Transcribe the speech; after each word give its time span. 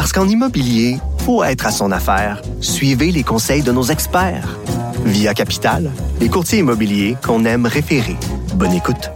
Parce 0.00 0.14
qu'en 0.14 0.26
immobilier, 0.26 0.96
faut 1.26 1.44
être 1.44 1.66
à 1.66 1.70
son 1.70 1.92
affaire. 1.92 2.40
Suivez 2.62 3.12
les 3.12 3.22
conseils 3.22 3.60
de 3.60 3.70
nos 3.70 3.82
experts. 3.82 4.56
Via 5.04 5.34
Capital, 5.34 5.90
les 6.20 6.30
courtiers 6.30 6.60
immobiliers 6.60 7.18
qu'on 7.22 7.44
aime 7.44 7.66
référer. 7.66 8.16
Bonne 8.54 8.72
écoute. 8.72 9.10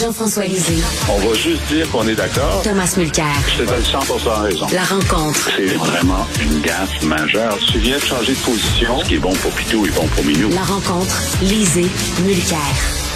Jean-François 0.00 0.46
Lisée. 0.46 0.82
On 1.08 1.18
va 1.20 1.34
juste 1.34 1.62
dire 1.68 1.88
qu'on 1.92 2.08
est 2.08 2.16
d'accord. 2.16 2.62
Thomas 2.64 2.92
Mulcair. 2.96 3.26
Donne 3.56 3.84
100 3.84 3.98
raison. 4.42 4.66
La 4.72 4.82
rencontre. 4.82 5.48
C'est 5.56 5.76
vraiment 5.76 6.26
une 6.42 6.60
gaffe 6.60 7.04
majeure. 7.04 7.56
Tu 7.70 7.78
viens 7.78 7.98
de 7.98 8.02
changer 8.02 8.32
de 8.32 8.38
position. 8.38 8.98
Ce 8.98 9.04
qui 9.04 9.14
est 9.14 9.18
bon 9.18 9.32
pour 9.34 9.52
Pitou 9.52 9.86
est 9.86 9.94
bon 9.94 10.08
pour 10.08 10.24
Minou. 10.24 10.50
La 10.50 10.64
rencontre. 10.64 11.22
Lisée. 11.40 11.86
Mulcair. 12.24 12.58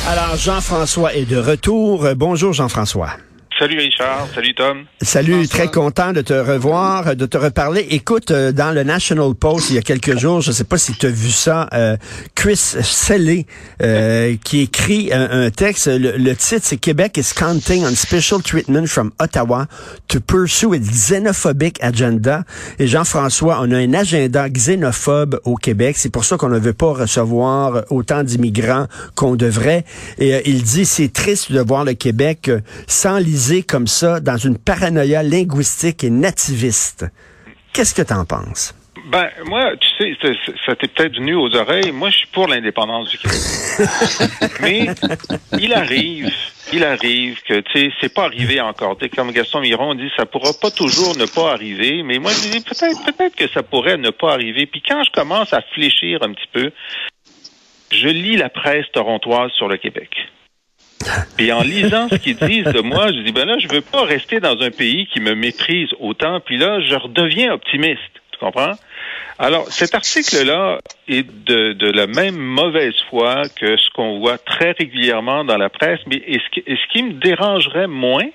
Alors, 0.07 0.37
Jean-François 0.37 1.15
est 1.15 1.25
de 1.25 1.39
retour. 1.39 2.07
Bonjour, 2.15 2.53
Jean-François. 2.53 3.09
Salut 3.57 3.79
Richard, 3.79 4.27
salut 4.35 4.53
Tom. 4.55 4.85
Salut, 5.01 5.47
très 5.47 5.71
content 5.71 6.13
de 6.13 6.23
te 6.23 6.33
revoir, 6.33 7.15
de 7.15 7.25
te 7.25 7.39
reparler. 7.39 7.87
Écoute, 7.91 8.33
euh, 8.33 8.51
dans 8.51 8.73
le 8.73 8.83
National 8.83 9.33
Post, 9.35 9.71
il 9.71 9.77
y 9.77 9.79
a 9.79 9.83
quelques 9.83 10.19
jours, 10.19 10.41
je 10.41 10.49
ne 10.49 10.55
sais 10.55 10.65
pas 10.65 10.77
si 10.77 10.93
tu 10.95 11.07
as 11.07 11.11
vu 11.11 11.31
ça, 11.31 11.69
euh, 11.73 11.97
Chris 12.35 12.57
Selley, 12.57 13.47
euh, 13.81 14.35
qui 14.43 14.63
écrit 14.63 15.13
un, 15.13 15.51
texte, 15.51 15.87
le, 15.87 16.35
titre 16.35 16.63
c'est 16.65 16.79
Québec 16.79 17.17
is 17.17 17.33
counting 17.33 17.85
on 17.85 17.95
special 17.95 18.43
treatment 18.43 18.87
from 18.87 19.13
Ottawa 19.21 19.67
to 20.09 20.21
pursue 20.21 20.75
its 20.75 20.91
xenophobic 20.91 21.81
agenda. 21.81 22.43
Et 22.81 22.89
Jean-François, 22.89 23.59
on 23.61 23.71
a 23.71 23.77
un 23.79 23.95
agenda 23.95 24.49
xénophobe 24.49 25.41
au 25.45 25.55
Québec. 25.55 25.95
C'est 25.97 26.11
pour 26.11 26.25
ça 26.25 26.37
qu'on 26.37 26.49
ne 26.49 26.59
veut 26.59 26.73
pas 26.73 26.93
recevoir 26.93 27.85
autant 27.91 28.25
d'immigrants 28.25 28.89
qu'on 29.15 29.37
devrait. 29.37 29.85
Et 30.19 30.51
il 30.51 30.65
dit, 30.65 30.87
c'est 30.87 31.13
triste 31.13 31.53
de 31.53 31.61
voir 31.61 31.85
le 31.85 31.95
Québec 31.95 32.51
sans 32.89 33.19
comme 33.63 33.87
ça 33.87 34.21
dans 34.21 34.37
une 34.37 34.59
paranoïa 34.59 35.23
linguistique 35.23 36.05
et 36.05 36.11
nativiste. 36.11 37.07
Qu'est-ce 37.73 37.95
que 37.95 38.03
tu 38.03 38.13
en 38.13 38.25
penses? 38.25 38.75
Ben, 39.07 39.29
moi, 39.45 39.73
tu 39.77 39.89
sais, 39.99 40.35
ça 40.65 40.75
t'est 40.77 40.89
peut-être 40.89 41.17
venu 41.17 41.35
aux 41.35 41.55
oreilles. 41.55 41.93
Moi, 41.93 42.09
je 42.09 42.19
suis 42.19 42.27
pour 42.29 42.49
l'indépendance 42.49 43.11
du 43.11 43.19
Québec. 43.19 43.39
Mais 44.63 44.87
il 45.61 45.75
arrive, 45.75 46.33
il 46.73 46.85
arrive 46.85 47.43
que, 47.43 47.61
tu 47.61 47.73
sais, 47.73 47.93
c'est 48.01 48.15
pas 48.15 48.25
arrivé 48.25 48.61
encore. 48.61 48.97
comme 49.15 49.33
Gaston 49.33 49.61
Miron 49.61 49.95
dit, 49.95 50.11
ça 50.17 50.25
pourra 50.25 50.53
pas 50.59 50.71
toujours 50.71 51.17
ne 51.19 51.27
pas 51.27 51.53
arriver. 51.53 52.03
Mais 52.03 52.19
moi, 52.19 52.31
je 52.33 52.51
dis 52.51 52.65
peut-être, 52.65 53.05
peut-être 53.05 53.37
que 53.37 53.49
ça 53.49 53.63
pourrait 53.63 53.99
ne 53.99 54.11
pas 54.11 54.33
arriver. 54.33 54.67
Puis 54.67 54.81
quand 54.81 55.03
je 55.05 55.11
commence 55.11 55.53
à 55.53 55.61
fléchir 55.75 56.23
un 56.23 56.33
petit 56.33 56.49
peu, 56.53 56.71
je 57.91 58.09
lis 58.09 58.37
la 58.37 58.49
presse 58.49 58.87
torontoise 58.93 59.53
sur 59.53 59.69
le 59.69 59.77
Québec. 59.77 60.11
Puis 61.37 61.53
en 61.53 61.63
lisant 61.63 62.09
ce 62.09 62.17
qu'ils 62.17 62.37
disent 62.37 62.65
de 62.65 62.81
moi, 62.81 63.09
je 63.09 63.21
dis 63.21 63.33
ben 63.33 63.45
là, 63.47 63.59
je 63.59 63.69
veux 63.69 63.81
pas 63.81 64.05
rester 64.05 64.41
dans 64.41 64.61
un 64.61 64.71
pays 64.71 65.07
qui 65.13 65.21
me 65.21 65.35
méprise 65.35 65.89
autant. 66.01 66.41
Puis 66.41 66.57
là, 66.57 66.81
je 66.81 66.95
redeviens 66.95 67.53
optimiste. 67.53 68.01
Tu 68.33 68.39
comprends? 68.39 68.73
Alors, 69.39 69.67
cet 69.69 69.95
article-là 69.95 70.79
est 71.09 71.27
de, 71.27 71.73
de, 71.73 71.91
la 71.91 72.07
même 72.07 72.37
mauvaise 72.37 72.95
foi 73.11 73.43
que 73.57 73.77
ce 73.77 73.91
qu'on 73.91 74.21
voit 74.21 74.39
très 74.39 74.73
régulièrement 74.73 75.45
dans 75.45 75.59
la 75.59 75.69
presse, 75.69 75.99
mais 76.07 76.23
ce, 76.29 76.61
ce 76.61 76.93
qui 76.93 77.03
me 77.03 77.15
dérangerait 77.15 77.89
moins, 77.89 78.29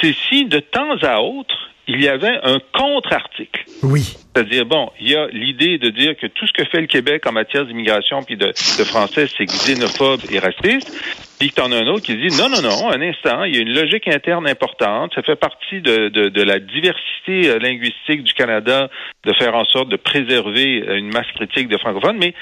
c'est 0.00 0.14
si 0.28 0.44
de 0.44 0.60
temps 0.60 0.96
à 1.02 1.20
autre, 1.20 1.71
il 1.88 2.02
y 2.02 2.08
avait 2.08 2.38
un 2.42 2.58
contre-article. 2.72 3.64
Oui. 3.82 4.16
C'est-à-dire, 4.34 4.64
bon, 4.64 4.90
il 5.00 5.10
y 5.10 5.16
a 5.16 5.26
l'idée 5.28 5.78
de 5.78 5.90
dire 5.90 6.16
que 6.16 6.26
tout 6.26 6.46
ce 6.46 6.52
que 6.52 6.64
fait 6.64 6.80
le 6.80 6.86
Québec 6.86 7.26
en 7.26 7.32
matière 7.32 7.66
d'immigration 7.66 8.22
puis 8.22 8.36
de, 8.36 8.46
de 8.46 8.84
français, 8.84 9.26
c'est 9.36 9.44
xénophobe 9.44 10.20
et 10.30 10.38
raciste. 10.38 10.90
Puis 11.38 11.50
tu 11.50 11.60
en 11.60 11.72
as 11.72 11.76
un 11.76 11.86
autre 11.88 12.04
qui 12.04 12.16
dit, 12.16 12.34
non, 12.38 12.48
non, 12.48 12.62
non, 12.62 12.90
un 12.90 13.02
instant, 13.02 13.44
il 13.44 13.56
y 13.56 13.58
a 13.58 13.62
une 13.62 13.74
logique 13.74 14.06
interne 14.06 14.48
importante. 14.48 15.12
Ça 15.14 15.22
fait 15.22 15.36
partie 15.36 15.80
de, 15.80 16.08
de, 16.08 16.28
de 16.28 16.42
la 16.42 16.60
diversité 16.60 17.50
euh, 17.50 17.58
linguistique 17.58 18.22
du 18.22 18.32
Canada 18.32 18.88
de 19.24 19.32
faire 19.34 19.54
en 19.54 19.64
sorte 19.64 19.88
de 19.88 19.96
préserver 19.96 20.84
euh, 20.86 20.96
une 20.96 21.12
masse 21.12 21.30
critique 21.34 21.68
de 21.68 21.78
francophones. 21.78 22.18
Mais 22.18 22.34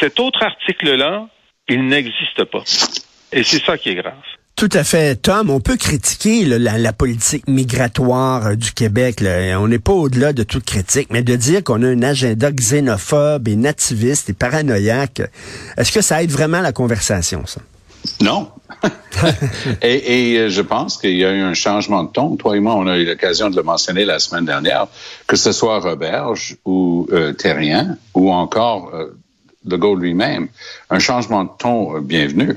cet 0.00 0.18
autre 0.18 0.42
article-là, 0.42 1.28
il 1.68 1.86
n'existe 1.86 2.44
pas. 2.44 2.64
Et 3.32 3.42
c'est 3.42 3.62
ça 3.62 3.76
qui 3.76 3.90
est 3.90 3.94
grave. 3.94 4.14
Tout 4.56 4.68
à 4.72 4.84
fait, 4.84 5.16
Tom. 5.16 5.50
On 5.50 5.58
peut 5.58 5.76
critiquer 5.76 6.44
la, 6.44 6.92
politique 6.92 7.48
migratoire 7.48 8.46
euh, 8.46 8.54
du 8.54 8.72
Québec. 8.72 9.22
On 9.58 9.66
n'est 9.66 9.80
pas 9.80 9.92
au-delà 9.92 10.32
de 10.32 10.44
toute 10.44 10.64
critique, 10.64 11.08
mais 11.10 11.22
de 11.22 11.34
dire 11.34 11.64
qu'on 11.64 11.82
a 11.82 11.88
un 11.88 12.02
agenda 12.02 12.52
xénophobe 12.52 13.48
et 13.48 13.56
nativiste 13.56 14.30
et 14.30 14.32
paranoïaque, 14.32 15.22
est-ce 15.76 15.90
que 15.90 16.00
ça 16.00 16.22
aide 16.22 16.30
vraiment 16.30 16.60
la 16.60 16.72
conversation, 16.72 17.44
ça? 17.46 17.60
Non. 18.20 18.48
et, 19.82 20.36
euh, 20.38 20.48
je 20.48 20.60
pense 20.60 20.98
qu'il 20.98 21.16
y 21.16 21.24
a 21.24 21.32
eu 21.32 21.40
un 21.40 21.54
changement 21.54 22.04
de 22.04 22.10
ton. 22.10 22.36
Toi 22.36 22.56
et 22.56 22.60
moi, 22.60 22.74
on 22.74 22.86
a 22.86 22.96
eu 22.96 23.04
l'occasion 23.04 23.50
de 23.50 23.56
le 23.56 23.62
mentionner 23.62 24.04
la 24.04 24.18
semaine 24.18 24.44
dernière, 24.44 24.86
que 25.26 25.36
ce 25.36 25.52
soit 25.52 25.80
Roberge 25.80 26.56
ou 26.64 27.06
euh, 27.12 27.32
Terrien 27.32 27.96
ou 28.14 28.32
encore 28.32 28.90
euh, 28.94 29.16
De 29.64 29.76
Gaulle 29.76 30.00
lui-même, 30.00 30.48
un 30.90 30.98
changement 30.98 31.44
de 31.44 31.50
ton 31.58 32.00
bienvenu. 32.00 32.56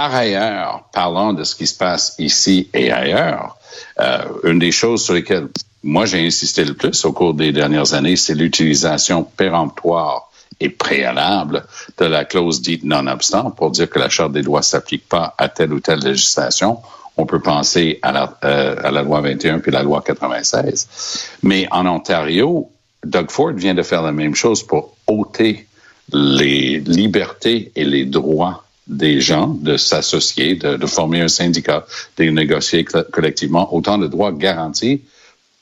Par 0.00 0.14
ailleurs, 0.14 0.84
parlant 0.94 1.34
de 1.34 1.44
ce 1.44 1.54
qui 1.54 1.66
se 1.66 1.76
passe 1.76 2.14
ici 2.18 2.70
et 2.72 2.90
ailleurs, 2.90 3.58
euh, 4.00 4.24
une 4.44 4.58
des 4.58 4.72
choses 4.72 5.04
sur 5.04 5.12
lesquelles 5.12 5.48
moi 5.82 6.06
j'ai 6.06 6.26
insisté 6.26 6.64
le 6.64 6.72
plus 6.72 7.04
au 7.04 7.12
cours 7.12 7.34
des 7.34 7.52
dernières 7.52 7.92
années, 7.92 8.16
c'est 8.16 8.34
l'utilisation 8.34 9.24
péremptoire 9.24 10.30
et 10.58 10.70
préalable 10.70 11.66
de 11.98 12.06
la 12.06 12.24
clause 12.24 12.62
dite 12.62 12.82
non-obstant 12.82 13.50
pour 13.50 13.72
dire 13.72 13.90
que 13.90 13.98
la 13.98 14.08
Charte 14.08 14.32
des 14.32 14.40
droits 14.40 14.62
s'applique 14.62 15.06
pas 15.06 15.34
à 15.36 15.50
telle 15.50 15.70
ou 15.74 15.80
telle 15.80 15.98
législation. 15.98 16.78
On 17.18 17.26
peut 17.26 17.40
penser 17.42 17.98
à 18.00 18.12
la, 18.12 18.38
euh, 18.42 18.76
à 18.82 18.90
la 18.90 19.02
loi 19.02 19.20
21 19.20 19.58
puis 19.58 19.70
la 19.70 19.82
loi 19.82 20.00
96. 20.00 21.28
Mais 21.42 21.68
en 21.70 21.86
Ontario, 21.86 22.70
Doug 23.04 23.30
Ford 23.30 23.52
vient 23.52 23.74
de 23.74 23.82
faire 23.82 24.00
la 24.00 24.12
même 24.12 24.34
chose 24.34 24.62
pour 24.66 24.96
ôter 25.06 25.68
les 26.10 26.80
libertés 26.80 27.70
et 27.76 27.84
les 27.84 28.06
droits 28.06 28.64
des 28.90 29.20
gens 29.20 29.48
de 29.48 29.76
s'associer, 29.76 30.56
de, 30.56 30.86
former 30.86 31.20
un 31.20 31.28
syndicat, 31.28 31.86
de 32.18 32.24
négocier 32.24 32.84
collectivement, 32.84 33.72
autant 33.72 33.98
de 33.98 34.08
droits 34.08 34.32
garantis 34.32 35.02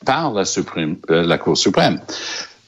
par 0.05 0.34
euh, 0.37 1.22
la 1.27 1.39
Cour 1.39 1.56
suprême. 1.56 2.00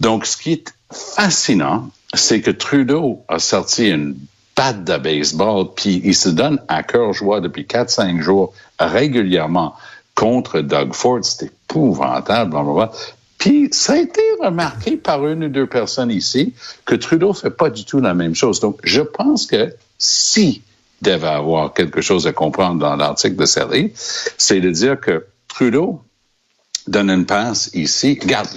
Donc, 0.00 0.26
ce 0.26 0.36
qui 0.36 0.52
est 0.52 0.74
fascinant, 0.92 1.88
c'est 2.14 2.40
que 2.40 2.50
Trudeau 2.50 3.24
a 3.28 3.38
sorti 3.38 3.88
une 3.88 4.16
patte 4.54 4.84
de 4.84 4.98
baseball, 4.98 5.68
puis 5.74 6.02
il 6.04 6.14
se 6.14 6.28
donne 6.28 6.60
à 6.68 6.82
cœur 6.82 7.14
joie 7.14 7.40
depuis 7.40 7.62
4-5 7.62 8.20
jours 8.20 8.52
régulièrement 8.78 9.74
contre 10.14 10.60
Doug 10.60 10.92
Ford. 10.92 11.20
C'est 11.22 11.46
épouvantable. 11.46 12.56
Puis 13.38 13.68
ça 13.72 13.94
a 13.94 13.96
été 13.96 14.20
remarqué 14.42 14.98
par 14.98 15.26
une 15.26 15.44
ou 15.44 15.48
deux 15.48 15.66
personnes 15.66 16.10
ici 16.10 16.52
que 16.84 16.94
Trudeau 16.94 17.32
fait 17.32 17.50
pas 17.50 17.70
du 17.70 17.86
tout 17.86 18.00
la 18.00 18.12
même 18.12 18.34
chose. 18.34 18.60
Donc, 18.60 18.78
je 18.84 19.00
pense 19.00 19.46
que 19.46 19.72
si 20.00 20.62
devait 21.02 21.28
avoir 21.28 21.72
quelque 21.72 22.00
chose 22.00 22.26
à 22.26 22.32
comprendre 22.32 22.80
dans 22.80 22.96
l'article 22.96 23.36
de 23.36 23.46
Sally, 23.46 23.92
c'est 23.94 24.60
de 24.60 24.70
dire 24.70 24.98
que 24.98 25.26
Trudeau 25.46 26.02
donne 26.90 27.10
une 27.10 27.26
passe 27.26 27.70
ici. 27.72 28.18
Regarde, 28.20 28.48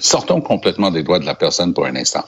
sortons 0.00 0.40
complètement 0.40 0.90
des 0.90 1.02
droits 1.02 1.18
de 1.18 1.24
la 1.24 1.34
personne 1.34 1.72
pour 1.72 1.86
un 1.86 1.96
instant. 1.96 2.24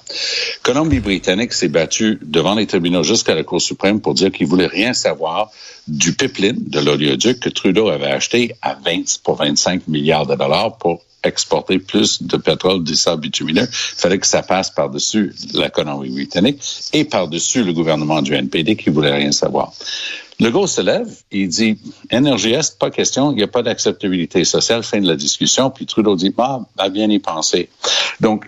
Colombie-Britannique 0.62 1.52
s'est 1.52 1.68
battue 1.68 2.18
devant 2.22 2.54
les 2.54 2.66
tribunaux 2.66 3.02
jusqu'à 3.02 3.34
la 3.34 3.42
Cour 3.42 3.60
suprême 3.60 4.00
pour 4.00 4.14
dire 4.14 4.30
qu'il 4.30 4.46
voulait 4.46 4.66
rien 4.66 4.94
savoir 4.94 5.50
du 5.88 6.12
pipeline 6.14 6.56
de 6.68 6.80
l'oléoduc 6.80 7.40
que 7.40 7.48
Trudeau 7.48 7.88
avait 7.88 8.10
acheté 8.10 8.54
à 8.62 8.74
20 8.74 9.20
pour 9.24 9.36
25 9.36 9.88
milliards 9.88 10.26
de 10.26 10.36
dollars 10.36 10.78
pour 10.78 11.02
exporter 11.22 11.78
plus 11.78 12.22
de 12.22 12.36
pétrole 12.36 12.82
du 12.82 12.94
sable 12.94 13.22
bitumineux. 13.22 13.68
Il 13.70 14.00
fallait 14.00 14.18
que 14.18 14.26
ça 14.26 14.42
passe 14.42 14.70
par-dessus 14.70 15.34
l'économie 15.52 16.10
britannique 16.10 16.62
et 16.92 17.04
par-dessus 17.04 17.62
le 17.62 17.72
gouvernement 17.72 18.22
du 18.22 18.34
NPD 18.34 18.76
qui 18.76 18.90
voulait 18.90 19.12
rien 19.12 19.32
savoir. 19.32 19.72
Le 20.40 20.50
gros 20.50 20.66
se 20.66 20.80
lève, 20.80 21.06
il 21.30 21.48
dit 21.48 21.78
NRGS, 22.10 22.70
pas 22.78 22.90
question, 22.90 23.30
il 23.30 23.36
n'y 23.36 23.42
a 23.42 23.48
pas 23.48 23.62
d'acceptabilité 23.62 24.42
sociale, 24.44 24.82
fin 24.82 24.98
de 24.98 25.06
la 25.06 25.14
discussion. 25.14 25.70
Puis 25.70 25.84
Trudeau 25.84 26.16
dit 26.16 26.30
bah, 26.30 26.66
va 26.78 26.88
bien 26.88 27.10
y 27.10 27.18
penser. 27.18 27.68
Donc, 28.20 28.46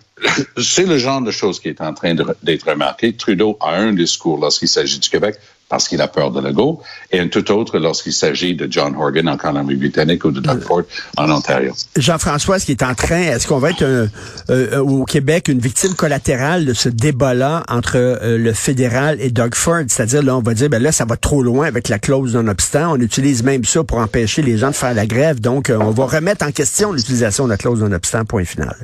c'est 0.57 0.87
le 0.87 0.97
genre 0.97 1.21
de 1.21 1.31
choses 1.31 1.61
qui 1.61 1.69
est 1.69 1.83
en 1.83 1.93
train 1.93 2.15
d'être 2.15 2.69
remarqué. 2.69 3.13
Trudeau 3.13 3.59
a 3.61 3.77
un 3.77 3.93
discours 3.93 4.39
lorsqu'il 4.39 4.69
s'agit 4.69 5.01
du 5.01 5.11
Québec, 5.11 5.37
parce 5.73 5.89
qu'il 5.89 6.03
a 6.03 6.07
peur 6.07 6.33
de 6.33 6.41
Legault, 6.43 6.83
et 7.11 7.19
un 7.19 7.29
tout 7.29 7.51
autre 7.51 7.79
lorsqu'il 7.79 8.13
s'agit 8.13 8.55
de 8.55 8.71
John 8.71 8.95
Horgan 8.95 9.27
en 9.27 9.39
Colombie-Britannique 9.39 10.23
ou 10.27 10.31
de 10.31 10.41
Doug 10.41 10.61
Ford 10.61 10.83
en 11.17 11.31
Ontario. 11.31 11.73
Jean-François, 11.97 12.59
ce 12.59 12.67
qui 12.67 12.73
est 12.73 12.83
en 12.83 12.95
train, 12.95 13.23
est-ce 13.23 13.47
qu'on 13.47 13.57
va 13.57 13.71
être 13.71 13.83
un, 13.83 14.07
euh, 14.51 14.81
au 14.81 15.07
Québec 15.07 15.49
une 15.49 15.61
victime 15.61 15.95
collatérale 15.95 16.67
de 16.67 16.75
ce 16.75 16.91
débat-là 16.91 17.63
entre 17.71 17.97
euh, 17.97 18.37
le 18.37 18.53
fédéral 18.53 19.17
et 19.19 19.31
Doug 19.31 19.55
Ford? 19.55 19.85
C'est-à-dire, 19.89 20.23
là, 20.23 20.37
on 20.37 20.43
va 20.43 20.53
dire, 20.53 20.69
ben 20.69 20.83
là, 20.83 20.93
ça 20.93 21.07
va 21.07 21.17
trop 21.17 21.43
loin 21.43 21.67
avec 21.67 21.89
la 21.89 21.99
clause 21.99 22.35
non-obstant. 22.35 22.93
On 22.93 23.01
utilise 23.01 23.43
même 23.43 23.65
ça 23.65 23.83
pour 23.83 23.97
empêcher 23.97 24.43
les 24.43 24.59
gens 24.59 24.69
de 24.69 24.75
faire 24.75 24.93
la 24.93 25.07
grève. 25.07 25.41
Donc, 25.41 25.71
euh, 25.71 25.79
on 25.81 25.91
va 25.91 26.05
remettre 26.05 26.45
en 26.45 26.53
question 26.53 26.93
l'utilisation 26.93 27.47
de 27.47 27.51
la 27.51 27.57
clause 27.57 27.81
non-obstant, 27.81 28.27
point 28.27 28.45
final. 28.45 28.77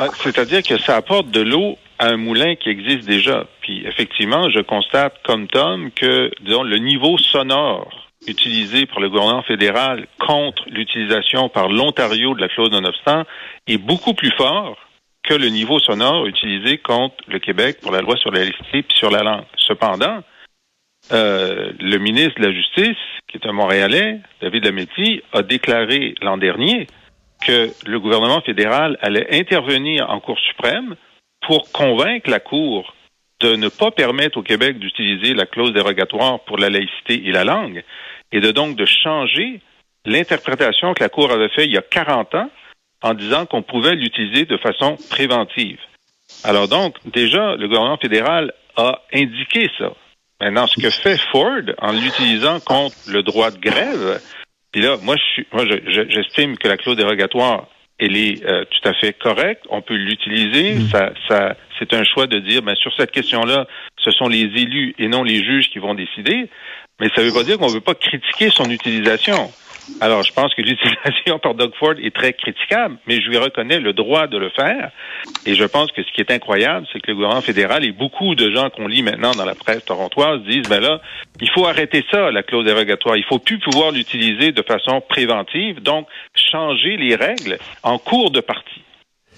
Ah, 0.00 0.08
c'est-à-dire 0.24 0.64
que 0.64 0.78
ça 0.78 0.96
apporte 0.96 1.30
de 1.30 1.42
l'eau 1.42 1.76
un 1.98 2.16
moulin 2.16 2.54
qui 2.56 2.68
existe 2.68 3.08
déjà. 3.08 3.46
Puis 3.60 3.84
effectivement, 3.86 4.48
je 4.50 4.60
constate 4.60 5.14
comme 5.24 5.48
Tom 5.48 5.90
que, 5.90 6.30
disons, 6.40 6.62
le 6.62 6.78
niveau 6.78 7.18
sonore 7.18 8.08
utilisé 8.26 8.86
par 8.86 9.00
le 9.00 9.08
gouvernement 9.08 9.42
fédéral 9.42 10.06
contre 10.18 10.64
l'utilisation 10.68 11.48
par 11.48 11.68
l'Ontario 11.68 12.34
de 12.34 12.40
la 12.40 12.48
clause 12.48 12.70
non-obstant 12.70 13.24
est 13.66 13.78
beaucoup 13.78 14.14
plus 14.14 14.32
fort 14.32 14.76
que 15.22 15.34
le 15.34 15.48
niveau 15.48 15.78
sonore 15.78 16.26
utilisé 16.26 16.78
contre 16.78 17.16
le 17.28 17.38
Québec 17.38 17.78
pour 17.82 17.92
la 17.92 18.00
loi 18.00 18.16
sur 18.16 18.30
la 18.30 18.40
laïcité 18.40 18.78
et 18.78 18.84
sur 18.94 19.10
la 19.10 19.22
langue. 19.22 19.44
Cependant, 19.56 20.22
euh, 21.12 21.72
le 21.78 21.98
ministre 21.98 22.40
de 22.40 22.46
la 22.46 22.52
Justice, 22.52 22.96
qui 23.28 23.36
est 23.36 23.46
un 23.46 23.52
Montréalais, 23.52 24.20
David 24.40 24.64
Lametti, 24.64 25.22
a 25.32 25.42
déclaré 25.42 26.14
l'an 26.22 26.38
dernier 26.38 26.86
que 27.46 27.68
le 27.86 28.00
gouvernement 28.00 28.40
fédéral 28.40 28.98
allait 29.00 29.38
intervenir 29.38 30.10
en 30.10 30.18
Cour 30.20 30.38
suprême 30.38 30.96
pour 31.40 31.70
convaincre 31.72 32.30
la 32.30 32.40
Cour 32.40 32.94
de 33.40 33.54
ne 33.54 33.68
pas 33.68 33.90
permettre 33.90 34.38
au 34.38 34.42
Québec 34.42 34.78
d'utiliser 34.78 35.34
la 35.34 35.46
clause 35.46 35.72
dérogatoire 35.72 36.40
pour 36.40 36.58
la 36.58 36.70
laïcité 36.70 37.26
et 37.26 37.32
la 37.32 37.44
langue, 37.44 37.84
et 38.32 38.40
de 38.40 38.50
donc 38.50 38.76
de 38.76 38.84
changer 38.84 39.60
l'interprétation 40.04 40.94
que 40.94 41.02
la 41.02 41.08
Cour 41.08 41.30
avait 41.30 41.48
faite 41.50 41.66
il 41.66 41.74
y 41.74 41.78
a 41.78 41.82
40 41.82 42.34
ans 42.34 42.50
en 43.02 43.14
disant 43.14 43.46
qu'on 43.46 43.62
pouvait 43.62 43.94
l'utiliser 43.94 44.44
de 44.44 44.56
façon 44.56 44.96
préventive. 45.10 45.78
Alors 46.44 46.68
donc, 46.68 46.96
déjà, 47.06 47.56
le 47.56 47.68
gouvernement 47.68 47.96
fédéral 47.96 48.52
a 48.76 49.02
indiqué 49.12 49.70
ça. 49.78 49.92
Maintenant, 50.40 50.66
ce 50.66 50.80
que 50.80 50.90
fait 50.90 51.18
Ford 51.32 51.62
en 51.78 51.92
l'utilisant 51.92 52.60
contre 52.60 52.96
le 53.08 53.22
droit 53.22 53.50
de 53.50 53.58
grève, 53.58 54.20
puis 54.72 54.82
là, 54.82 54.96
moi, 55.02 55.16
je 55.16 55.42
moi, 55.52 55.64
j'estime 55.86 56.56
que 56.58 56.68
la 56.68 56.76
clause 56.76 56.96
dérogatoire, 56.96 57.66
elle 57.98 58.16
est 58.16 58.44
euh, 58.44 58.64
tout 58.64 58.88
à 58.88 58.94
fait 58.94 59.12
correcte. 59.12 59.64
On 59.70 59.82
peut 59.82 59.96
l'utiliser. 59.96 60.74
Mm. 60.74 60.88
Ça, 60.90 61.12
ça, 61.28 61.56
c'est 61.78 61.92
un 61.92 62.04
choix 62.04 62.26
de 62.26 62.38
dire, 62.38 62.62
ben, 62.62 62.74
sur 62.76 62.92
cette 62.96 63.10
question-là, 63.10 63.66
ce 63.98 64.10
sont 64.10 64.28
les 64.28 64.42
élus 64.42 64.94
et 64.98 65.08
non 65.08 65.22
les 65.22 65.42
juges 65.42 65.70
qui 65.70 65.78
vont 65.78 65.94
décider. 65.94 66.48
Mais 67.00 67.08
ça 67.14 67.22
ne 67.22 67.26
veut 67.26 67.32
pas 67.34 67.44
dire 67.44 67.58
qu'on 67.58 67.68
ne 67.68 67.74
veut 67.74 67.80
pas 67.80 67.94
critiquer 67.94 68.50
son 68.50 68.70
utilisation. 68.70 69.50
Alors, 70.00 70.22
je 70.22 70.32
pense 70.32 70.54
que 70.54 70.62
l'utilisation 70.62 71.38
par 71.38 71.54
Doug 71.54 71.72
Ford 71.78 71.94
est 72.02 72.14
très 72.14 72.32
critiquable, 72.32 72.96
mais 73.06 73.20
je 73.20 73.28
lui 73.28 73.38
reconnais 73.38 73.80
le 73.80 73.92
droit 73.92 74.26
de 74.26 74.38
le 74.38 74.50
faire. 74.50 74.90
Et 75.46 75.54
je 75.54 75.64
pense 75.64 75.90
que 75.92 76.02
ce 76.02 76.12
qui 76.12 76.20
est 76.20 76.30
incroyable, 76.30 76.86
c'est 76.92 77.00
que 77.00 77.08
le 77.08 77.14
gouvernement 77.14 77.40
fédéral 77.40 77.84
et 77.84 77.92
beaucoup 77.92 78.34
de 78.34 78.50
gens 78.50 78.70
qu'on 78.70 78.86
lit 78.86 79.02
maintenant 79.02 79.32
dans 79.32 79.44
la 79.44 79.54
presse 79.54 79.84
torontoise 79.84 80.40
disent, 80.42 80.68
ben 80.68 80.80
là, 80.80 81.00
il 81.40 81.50
faut 81.50 81.66
arrêter 81.66 82.04
ça, 82.10 82.30
la 82.30 82.42
clause 82.42 82.64
dérogatoire. 82.64 83.16
Il 83.16 83.24
faut 83.24 83.38
plus 83.38 83.58
pouvoir 83.58 83.90
l'utiliser 83.90 84.52
de 84.52 84.62
façon 84.62 85.02
préventive, 85.08 85.82
donc 85.82 86.06
changer 86.34 86.96
les 86.96 87.14
règles 87.14 87.58
en 87.82 87.98
cours 87.98 88.30
de 88.30 88.40
partie. 88.40 88.82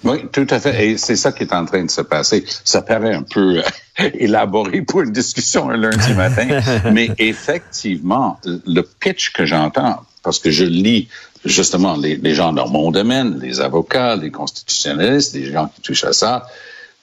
Oui, 0.03 0.17
tout 0.33 0.47
à 0.49 0.59
fait. 0.59 0.87
Et 0.87 0.97
c'est 0.97 1.15
ça 1.15 1.31
qui 1.31 1.43
est 1.43 1.53
en 1.53 1.65
train 1.65 1.83
de 1.83 1.91
se 1.91 2.01
passer. 2.01 2.43
Ça 2.47 2.81
paraît 2.81 3.13
un 3.13 3.23
peu 3.23 3.59
euh, 3.59 4.09
élaboré 4.15 4.81
pour 4.81 5.01
une 5.01 5.11
discussion 5.11 5.69
un 5.69 5.77
lundi 5.77 6.13
matin, 6.13 6.47
mais 6.91 7.09
effectivement, 7.19 8.39
le 8.43 8.81
pitch 8.81 9.31
que 9.31 9.45
j'entends 9.45 9.99
parce 10.23 10.39
que 10.39 10.51
je 10.51 10.65
lis 10.65 11.07
justement 11.45 11.95
les, 11.97 12.33
gens 12.33 12.53
dans 12.53 12.67
mon 12.67 12.91
domaine, 12.91 13.39
les 13.39 13.61
avocats, 13.61 14.15
les 14.15 14.31
constitutionnalistes, 14.31 15.33
les 15.33 15.51
gens 15.51 15.67
qui 15.73 15.81
touchent 15.81 16.03
à 16.03 16.13
ça, 16.13 16.47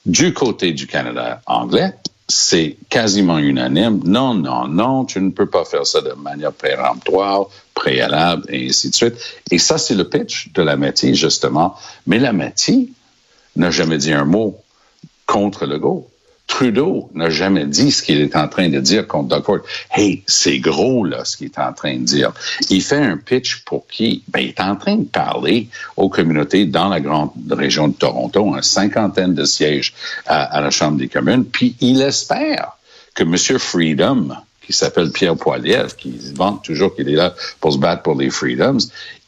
du 0.06 0.32
côté 0.32 0.72
du 0.72 0.86
Canada 0.86 1.40
anglais, 1.46 1.94
c'est 2.28 2.76
quasiment 2.88 3.38
unanime. 3.38 4.00
Non, 4.04 4.34
non, 4.34 4.68
non, 4.68 5.04
tu 5.04 5.20
ne 5.20 5.30
peux 5.30 5.46
pas 5.46 5.64
faire 5.64 5.86
ça 5.86 6.00
de 6.02 6.12
manière 6.12 6.52
péremptoire, 6.52 7.46
préalable, 7.74 8.44
et 8.48 8.68
ainsi 8.68 8.90
de 8.90 8.94
suite. 8.94 9.14
Et 9.50 9.58
ça, 9.58 9.78
c'est 9.78 9.94
le 9.94 10.08
pitch 10.08 10.52
de 10.52 10.62
la 10.62 10.76
Métis, 10.76 11.16
justement. 11.16 11.74
Mais 12.06 12.18
la 12.18 12.32
Métis 12.32 12.88
n'a 13.56 13.70
jamais 13.70 13.98
dit 13.98 14.12
un 14.12 14.24
mot 14.24 14.58
contre 15.26 15.66
le 15.66 15.78
go. 15.78 16.08
Trudeau 16.58 17.08
n'a 17.14 17.30
jamais 17.30 17.66
dit 17.66 17.92
ce 17.92 18.02
qu'il 18.02 18.20
est 18.20 18.34
en 18.34 18.48
train 18.48 18.68
de 18.68 18.80
dire 18.80 19.06
contre 19.06 19.28
Doug. 19.28 19.62
Hey, 19.92 20.24
c'est 20.26 20.58
gros, 20.58 21.04
là, 21.04 21.24
ce 21.24 21.36
qu'il 21.36 21.46
est 21.46 21.58
en 21.60 21.72
train 21.72 21.94
de 21.94 22.02
dire. 22.02 22.32
Il 22.68 22.82
fait 22.82 22.96
un 22.96 23.16
pitch 23.16 23.62
pour 23.64 23.86
qui? 23.86 24.24
Ben, 24.26 24.40
il 24.40 24.48
est 24.48 24.60
en 24.60 24.74
train 24.74 24.96
de 24.96 25.04
parler 25.04 25.68
aux 25.96 26.08
communautés 26.08 26.64
dans 26.64 26.88
la 26.88 26.98
grande 26.98 27.30
région 27.48 27.86
de 27.86 27.92
Toronto, 27.92 28.56
une 28.56 28.62
cinquantaine 28.62 29.34
de 29.34 29.44
sièges 29.44 29.94
à, 30.26 30.60
la 30.60 30.70
Chambre 30.70 30.98
des 30.98 31.06
communes, 31.06 31.44
puis 31.44 31.76
il 31.80 32.02
espère 32.02 32.72
que 33.14 33.22
M. 33.22 33.36
Freedom, 33.60 34.30
qui 34.60 34.72
s'appelle 34.72 35.12
Pierre 35.12 35.36
Poilievre, 35.36 35.94
qui 35.94 36.18
vante 36.34 36.64
toujours 36.64 36.92
qu'il 36.92 37.08
est 37.08 37.14
là 37.14 37.36
pour 37.60 37.72
se 37.72 37.78
battre 37.78 38.02
pour 38.02 38.16
les 38.16 38.30
Freedoms, 38.30 38.80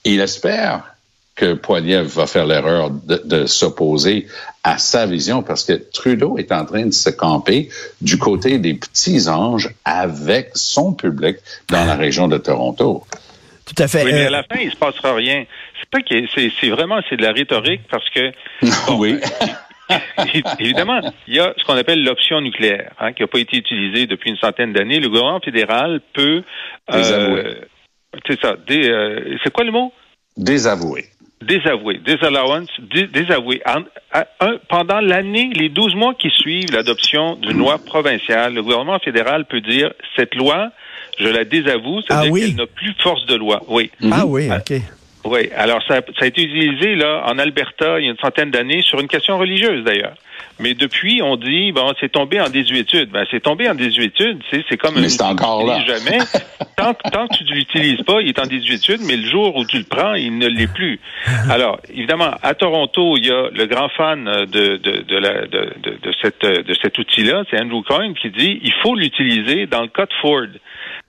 il 0.02 0.18
espère 0.18 0.96
que 1.40 1.54
Poilievre 1.54 2.08
va 2.08 2.26
faire 2.26 2.46
l'erreur 2.46 2.90
de, 2.90 3.46
s'opposer 3.46 4.26
à 4.62 4.76
sa 4.76 5.06
vision 5.06 5.42
parce 5.42 5.64
que 5.64 5.72
Trudeau 5.72 6.36
est 6.36 6.52
en 6.52 6.66
train 6.66 6.84
de 6.84 6.92
se 6.92 7.08
camper 7.08 7.70
du 8.02 8.18
côté 8.18 8.58
des 8.58 8.74
petits 8.74 9.26
anges 9.26 9.70
avec 9.86 10.50
son 10.54 10.92
public 10.92 11.38
dans 11.70 11.86
la 11.86 11.94
région 11.94 12.28
de 12.28 12.36
Toronto. 12.36 13.04
Tout 13.64 13.82
à 13.82 13.88
fait. 13.88 14.04
Oui, 14.04 14.12
mais 14.12 14.24
à 14.24 14.26
euh, 14.26 14.30
la 14.30 14.42
fin, 14.42 14.60
il 14.60 14.70
se 14.70 14.76
passera 14.76 15.14
rien. 15.14 15.44
C'est 15.80 15.88
pas 15.88 16.02
que 16.02 16.50
c'est 16.60 16.68
vraiment 16.68 17.00
c'est 17.08 17.16
de 17.16 17.22
la 17.22 17.32
rhétorique 17.32 17.82
parce 17.90 18.08
que 18.10 18.32
oui. 18.92 19.18
évidemment, 20.58 21.00
il 21.26 21.36
y 21.36 21.40
a 21.40 21.54
ce 21.56 21.64
qu'on 21.64 21.76
appelle 21.76 22.04
l'option 22.04 22.42
nucléaire, 22.42 22.92
hein, 23.00 23.14
qui 23.14 23.22
n'a 23.22 23.28
pas 23.28 23.38
été 23.38 23.56
utilisée 23.56 24.06
depuis 24.06 24.30
une 24.30 24.36
centaine 24.36 24.74
d'années. 24.74 25.00
Le 25.00 25.08
gouvernement 25.08 25.40
fédéral 25.40 26.02
peut 26.12 26.42
euh, 26.92 27.54
c'est 28.28 28.38
ça. 28.40 28.56
Euh, 28.70 29.36
c'est 29.42 29.52
quoi 29.52 29.64
le 29.64 29.72
mot? 29.72 29.90
Désavouer 30.36 31.06
désavoué, 31.42 32.00
désallowance, 32.04 32.68
désavoué. 33.12 33.62
pendant 34.68 35.00
l'année, 35.00 35.50
les 35.54 35.68
12 35.68 35.94
mois 35.94 36.14
qui 36.14 36.30
suivent 36.30 36.72
l'adoption 36.72 37.36
d'une 37.36 37.58
loi 37.58 37.78
provinciale, 37.78 38.54
le 38.54 38.62
gouvernement 38.62 38.98
fédéral 38.98 39.46
peut 39.46 39.60
dire 39.60 39.92
cette 40.16 40.34
loi, 40.34 40.70
je 41.18 41.28
la 41.28 41.44
désavoue, 41.44 42.00
c'est-à-dire 42.02 42.32
ah 42.34 42.38
qu'elle 42.38 42.56
n'a 42.56 42.66
plus 42.66 42.94
force 43.02 43.24
de 43.26 43.36
loi. 43.36 43.62
Oui. 43.68 43.90
Ah 44.10 44.26
oui, 44.26 44.48
ah, 44.50 44.58
OK. 44.58 44.80
Oui, 45.24 45.50
alors 45.54 45.82
ça, 45.86 46.00
ça, 46.18 46.24
a 46.24 46.26
été 46.26 46.42
utilisé 46.42 46.94
là 46.94 47.24
en 47.26 47.38
Alberta 47.38 48.00
il 48.00 48.06
y 48.06 48.08
a 48.08 48.10
une 48.10 48.16
centaine 48.16 48.50
d'années 48.50 48.80
sur 48.80 49.00
une 49.00 49.08
question 49.08 49.36
religieuse 49.36 49.84
d'ailleurs. 49.84 50.14
Mais 50.58 50.74
depuis, 50.74 51.22
on 51.22 51.36
dit 51.36 51.72
bon, 51.72 51.92
c'est 52.00 52.12
tombé 52.12 52.40
en 52.40 52.48
désuétude. 52.48 53.10
Ben, 53.10 53.24
c'est 53.30 53.40
tombé 53.40 53.68
en 53.68 53.74
désuétude, 53.74 54.40
c'est 54.50 54.64
c'est 54.68 54.76
comme 54.76 55.00
mais 55.00 55.08
c'est 55.08 55.22
encore 55.22 55.66
là. 55.66 55.82
jamais. 55.86 56.18
tant, 56.76 56.94
tant 56.94 57.28
que 57.28 57.36
tu 57.36 57.44
ne 57.44 57.50
l'utilises 57.52 58.02
pas, 58.02 58.20
il 58.20 58.28
est 58.28 58.38
en 58.38 58.46
désuétude, 58.46 59.00
mais 59.06 59.16
le 59.16 59.26
jour 59.26 59.56
où 59.56 59.64
tu 59.64 59.78
le 59.78 59.84
prends, 59.84 60.14
il 60.14 60.36
ne 60.38 60.48
l'est 60.48 60.72
plus. 60.72 61.00
Alors, 61.48 61.80
évidemment, 61.88 62.32
à 62.42 62.54
Toronto, 62.54 63.16
il 63.16 63.26
y 63.26 63.30
a 63.30 63.48
le 63.50 63.66
grand 63.66 63.88
fan 63.90 64.24
de 64.24 64.76
de 64.76 65.02
de, 65.02 65.16
la, 65.16 65.46
de, 65.46 65.72
de, 65.82 65.90
de 66.02 66.12
cette 66.20 66.44
de 66.44 66.74
cet 66.82 66.98
outil-là, 66.98 67.44
c'est 67.50 67.60
Andrew 67.60 67.82
Coyne 67.82 68.14
qui 68.14 68.30
dit 68.30 68.60
il 68.62 68.72
faut 68.82 68.94
l'utiliser 68.94 69.66
dans 69.66 69.82
le 69.82 69.88
cas 69.88 70.06
de 70.06 70.14
Ford. 70.20 70.46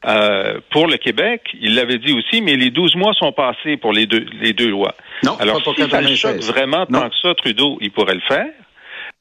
Euh, 0.03 0.60
pour 0.71 0.88
le 0.88 0.98
Québec, 0.98 1.43
il 1.62 1.75
l'avait 1.75 2.00
dit 2.00 2.13
aussi, 2.13 2.41
mais 2.41 2.55
les 2.55 2.71
12 2.71 2.95
mois 2.95 3.13
sont 3.13 3.31
passés 3.31 3.77
pour 3.77 3.93
les 3.93 4.07
deux, 4.07 4.25
les 4.41 4.53
deux 4.53 4.69
lois. 4.69 4.95
Non, 5.24 5.38
Alors, 5.39 5.62
pas 5.63 5.71
si 5.75 5.89
ça 5.89 6.01
le 6.01 6.15
choque 6.15 6.41
vraiment 6.41 6.88
tant 6.88 7.07
que 7.10 7.15
ça, 7.21 7.36
Trudeau, 7.36 7.77
il 7.81 7.91
pourrait 7.91 8.15
le 8.15 8.21
faire, 8.21 8.48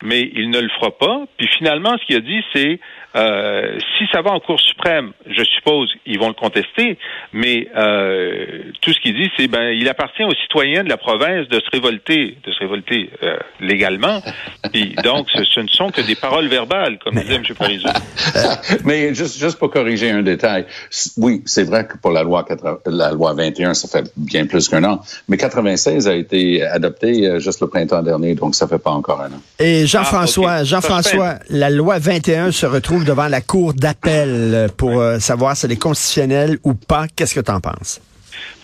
mais 0.02 0.30
il 0.34 0.50
ne 0.50 0.60
le 0.60 0.68
fera 0.68 0.90
pas. 0.96 1.24
Puis 1.36 1.48
finalement, 1.58 1.96
ce 1.98 2.06
qu'il 2.06 2.16
a 2.16 2.20
dit, 2.20 2.42
c'est 2.52 2.80
euh, 3.16 3.78
si 3.98 4.04
ça 4.12 4.22
va 4.22 4.30
en 4.30 4.40
Cour 4.40 4.60
suprême, 4.60 5.12
je 5.26 5.42
suppose 5.42 5.90
ils 6.06 6.18
vont 6.18 6.28
le 6.28 6.34
contester, 6.34 6.96
mais 7.32 7.66
euh, 7.76 8.62
tout 8.80 8.92
ce 8.92 9.00
qu'il 9.00 9.14
dit, 9.14 9.28
c'est 9.36 9.48
ben 9.48 9.70
il 9.70 9.88
appartient 9.88 10.22
aux 10.22 10.34
citoyens 10.34 10.84
de 10.84 10.88
la 10.88 10.96
province 10.96 11.48
de 11.48 11.58
se 11.58 11.70
révolter, 11.72 12.36
de 12.44 12.52
se 12.52 12.58
révolter 12.60 13.10
euh, 13.22 13.36
légalement. 13.60 14.22
Puis 14.72 14.94
donc, 15.02 15.28
ce, 15.30 15.60
ne 15.60 15.68
sont 15.68 15.90
que 15.90 16.02
des 16.02 16.14
paroles 16.14 16.46
verbales, 16.46 16.98
comme 16.98 17.16
disait 17.16 17.34
M. 17.34 17.42
Parizeau. 17.58 17.88
mais 18.84 19.12
juste, 19.12 19.40
juste 19.40 19.58
pour 19.58 19.70
corriger 19.70 20.10
un 20.10 20.22
détail, 20.22 20.66
oui, 21.16 21.42
c'est 21.46 21.64
vrai 21.64 21.86
que 21.88 21.98
pour 21.98 22.12
la 22.12 22.22
loi 22.22 22.44
80, 22.44 22.78
la 22.86 23.10
loi 23.10 23.34
21, 23.34 23.74
ça 23.74 23.88
fait 23.88 24.08
bien 24.16 24.46
plus 24.46 24.68
qu'un 24.68 24.84
an, 24.84 25.00
mais 25.28 25.36
96 25.36 26.06
a 26.06 26.14
été 26.14 26.62
adopté 26.62 27.40
juste 27.40 27.60
le 27.60 27.66
printemps 27.66 28.02
dernier, 28.02 28.36
donc 28.36 28.54
ça 28.54 28.68
fait 28.68 28.78
pas 28.78 28.90
encore 28.90 29.20
un 29.20 29.32
an. 29.32 29.40
Et 29.58 29.86
Jean-François, 29.90 30.50
ah, 30.50 30.64
Jean-François, 30.64 31.34
la 31.48 31.68
loi 31.68 31.98
21 31.98 32.52
se 32.52 32.64
retrouve 32.64 33.04
devant 33.04 33.26
la 33.26 33.40
cour 33.40 33.74
d'appel 33.74 34.68
pour 34.78 35.00
euh, 35.00 35.18
savoir 35.18 35.56
si 35.56 35.66
elle 35.66 35.72
est 35.72 35.82
constitutionnelle 35.82 36.58
ou 36.62 36.74
pas. 36.74 37.06
Qu'est-ce 37.16 37.34
que 37.34 37.40
tu 37.40 37.50
en 37.50 37.60
penses? 37.60 38.00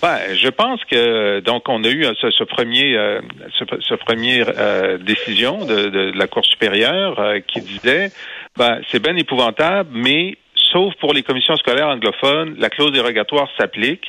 Ben, 0.01 0.19
je 0.41 0.49
pense 0.49 0.81
que 0.85 1.41
donc 1.41 1.69
on 1.69 1.83
a 1.83 1.89
eu 1.89 2.05
ce, 2.05 2.45
premier 2.45 2.97
euh, 2.97 3.21
ce, 3.59 3.95
premier 3.95 4.45
euh, 4.47 4.99
décision 4.99 5.65
de, 5.65 6.13
la 6.17 6.27
Cour 6.29 6.45
supérieure 6.45 7.21
qui 7.49 7.61
disait 7.61 8.13
ben 8.57 8.81
c'est 8.93 9.03
bien 9.03 9.17
épouvantable, 9.17 9.91
mais 9.93 10.37
sauf 10.73 10.95
pour 11.01 11.13
les 11.13 11.23
commissions 11.23 11.57
scolaires 11.57 11.89
anglophones, 11.89 12.55
la 12.59 12.71
clause 12.71 12.93
dérogatoire 12.93 13.49
s'applique. 13.59 14.07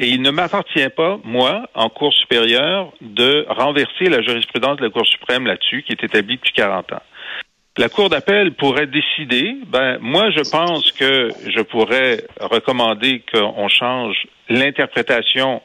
Et 0.00 0.08
il 0.08 0.22
ne 0.22 0.30
m'appartient 0.30 0.88
pas, 0.90 1.18
moi, 1.24 1.68
en 1.74 1.88
Cour 1.88 2.12
supérieure, 2.12 2.92
de 3.00 3.46
renverser 3.48 4.04
la 4.08 4.22
jurisprudence 4.22 4.76
de 4.76 4.84
la 4.84 4.90
Cour 4.90 5.06
suprême 5.06 5.46
là-dessus, 5.46 5.82
qui 5.82 5.92
est 5.92 6.04
établie 6.04 6.36
depuis 6.36 6.52
40 6.52 6.92
ans. 6.92 7.02
La 7.76 7.88
Cour 7.88 8.08
d'appel 8.08 8.54
pourrait 8.54 8.86
décider, 8.86 9.56
ben, 9.66 9.98
moi, 10.00 10.30
je 10.30 10.48
pense 10.50 10.92
que 10.92 11.30
je 11.48 11.60
pourrais 11.62 12.24
recommander 12.40 13.22
qu'on 13.32 13.68
change 13.68 14.26
l'interprétation 14.48 15.62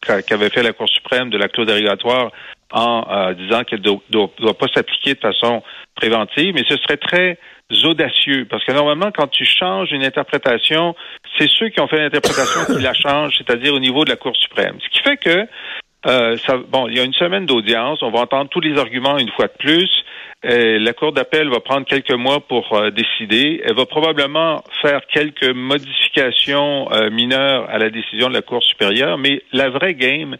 qu'avait 0.00 0.50
fait 0.50 0.62
la 0.62 0.72
Cour 0.72 0.88
suprême 0.88 1.30
de 1.30 1.38
la 1.38 1.48
clause 1.48 1.66
dérogatoire 1.66 2.30
en 2.72 3.06
euh, 3.10 3.34
disant 3.34 3.64
qu'elle 3.64 3.80
ne 3.80 3.84
doit, 4.10 4.30
doit, 4.38 4.56
pas 4.56 4.66
s'appliquer 4.72 5.14
de 5.14 5.20
façon 5.20 5.62
préventive, 5.94 6.54
mais 6.54 6.64
ce 6.68 6.76
serait 6.76 6.96
très 6.96 7.38
audacieux 7.84 8.46
parce 8.48 8.64
que 8.64 8.72
normalement, 8.72 9.10
quand 9.14 9.28
tu 9.28 9.44
changes 9.44 9.92
une 9.92 10.04
interprétation, 10.04 10.94
c'est 11.38 11.48
ceux 11.48 11.68
qui 11.68 11.80
ont 11.80 11.88
fait 11.88 11.98
l'interprétation 11.98 12.60
qui 12.66 12.82
la 12.82 12.94
changent, 12.94 13.34
c'est-à-dire 13.38 13.74
au 13.74 13.80
niveau 13.80 14.04
de 14.04 14.10
la 14.10 14.16
Cour 14.16 14.36
suprême. 14.36 14.78
Ce 14.82 14.88
qui 14.88 15.02
fait 15.02 15.16
que 15.16 15.46
euh, 16.06 16.36
ça, 16.46 16.56
bon, 16.56 16.88
il 16.88 16.96
y 16.96 17.00
a 17.00 17.04
une 17.04 17.12
semaine 17.12 17.46
d'audience, 17.46 18.02
on 18.02 18.10
va 18.10 18.20
entendre 18.20 18.48
tous 18.50 18.60
les 18.60 18.78
arguments 18.78 19.18
une 19.18 19.30
fois 19.30 19.46
de 19.46 19.56
plus. 19.58 19.90
La 20.44 20.92
Cour 20.92 21.12
d'appel 21.12 21.48
va 21.48 21.58
prendre 21.58 21.84
quelques 21.84 22.12
mois 22.12 22.40
pour 22.40 22.72
euh, 22.72 22.90
décider. 22.90 23.60
Elle 23.64 23.74
va 23.74 23.86
probablement 23.86 24.62
faire 24.80 25.00
quelques 25.12 25.52
modifications 25.52 26.90
euh, 26.92 27.10
mineures 27.10 27.68
à 27.68 27.78
la 27.78 27.90
décision 27.90 28.28
de 28.28 28.34
la 28.34 28.42
Cour 28.42 28.62
supérieure, 28.62 29.18
mais 29.18 29.42
la 29.52 29.68
vraie 29.68 29.94
game, 29.94 30.36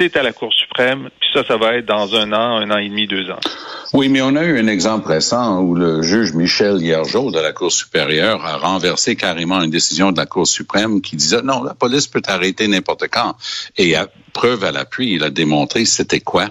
c'est 0.00 0.16
à 0.16 0.22
la 0.22 0.32
Cour 0.32 0.50
suprême, 0.52 1.10
puis 1.20 1.28
ça, 1.34 1.44
ça 1.46 1.58
va 1.58 1.74
être 1.74 1.84
dans 1.84 2.14
un 2.14 2.32
an, 2.32 2.56
un 2.56 2.70
an 2.70 2.78
et 2.78 2.88
demi, 2.88 3.06
deux 3.06 3.30
ans. 3.30 3.40
Oui, 3.92 4.08
mais 4.08 4.22
on 4.22 4.34
a 4.34 4.44
eu 4.44 4.58
un 4.58 4.66
exemple 4.66 5.08
récent 5.08 5.60
où 5.60 5.74
le 5.74 6.00
juge 6.00 6.32
Michel 6.32 6.80
Hiergeau 6.80 7.30
de 7.30 7.38
la 7.38 7.52
Cour 7.52 7.70
supérieure 7.70 8.44
a 8.46 8.56
renversé 8.56 9.14
carrément 9.14 9.60
une 9.60 9.70
décision 9.70 10.10
de 10.10 10.16
la 10.16 10.26
Cour 10.26 10.46
suprême 10.46 11.02
qui 11.02 11.16
disait 11.16 11.42
non, 11.42 11.62
la 11.62 11.74
police 11.74 12.06
peut 12.06 12.22
arrêter 12.26 12.66
n'importe 12.66 13.08
quand. 13.08 13.34
Et 13.76 13.94
à 13.94 14.08
preuve 14.32 14.64
à 14.64 14.72
l'appui, 14.72 15.12
il 15.14 15.24
a 15.24 15.30
démontré 15.30 15.84
c'était 15.84 16.20
quoi? 16.20 16.48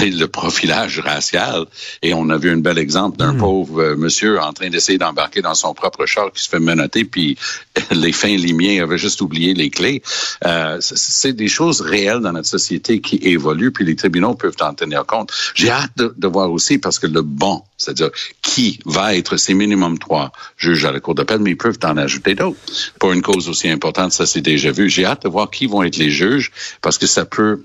Le 0.00 0.26
profilage 0.26 1.00
racial. 1.00 1.66
Et 2.02 2.14
on 2.14 2.28
a 2.30 2.36
vu 2.36 2.50
un 2.50 2.58
bel 2.58 2.78
exemple 2.78 3.16
d'un 3.16 3.32
hmm. 3.32 3.38
pauvre 3.38 3.82
euh, 3.82 3.96
monsieur 3.96 4.40
en 4.40 4.52
train 4.52 4.70
d'essayer 4.70 4.98
d'embarquer 4.98 5.42
dans 5.42 5.54
son 5.54 5.74
propre 5.74 6.06
char 6.06 6.32
qui 6.32 6.42
se 6.42 6.48
fait 6.48 6.60
menotter, 6.60 7.04
puis 7.04 7.36
les 7.90 8.12
fins 8.12 8.36
limiers 8.36 8.80
avaient 8.80 8.98
juste 8.98 9.20
oublié 9.20 9.54
les 9.54 9.70
clés. 9.70 10.02
Euh, 10.44 10.78
c'est 10.80 11.32
des 11.32 11.48
choses 11.48 11.80
réelles 11.80 12.20
dans 12.20 12.32
notre 12.32 12.48
société 12.48 13.00
qui 13.00 13.16
évoluent, 13.22 13.72
puis 13.72 13.84
les 13.84 13.96
tribunaux 13.96 14.34
peuvent 14.34 14.56
en 14.60 14.74
tenir 14.74 15.04
compte. 15.06 15.32
J'ai 15.54 15.70
hâte 15.70 15.96
de, 15.96 16.14
de, 16.16 16.28
voir 16.28 16.50
aussi, 16.52 16.78
parce 16.78 16.98
que 16.98 17.06
le 17.06 17.22
bon, 17.22 17.62
c'est-à-dire 17.76 18.10
qui 18.42 18.78
va 18.84 19.16
être, 19.16 19.36
c'est 19.36 19.54
minimum 19.54 19.98
trois 19.98 20.32
juges 20.56 20.84
à 20.84 20.92
la 20.92 21.00
Cour 21.00 21.14
d'appel, 21.14 21.40
mais 21.40 21.50
ils 21.50 21.56
peuvent 21.56 21.78
en 21.84 21.96
ajouter 21.96 22.34
d'autres. 22.34 22.58
Pour 22.98 23.12
une 23.12 23.22
cause 23.22 23.48
aussi 23.48 23.68
importante, 23.68 24.12
ça 24.12 24.26
c'est 24.26 24.40
déjà 24.40 24.70
vu. 24.70 24.88
J'ai 24.88 25.04
hâte 25.04 25.24
de 25.24 25.28
voir 25.28 25.50
qui 25.50 25.66
vont 25.66 25.82
être 25.82 25.96
les 25.96 26.10
juges, 26.10 26.52
parce 26.82 26.98
que 26.98 27.06
ça 27.06 27.24
peut 27.24 27.62